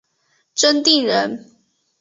[0.55, 1.45] 真定人。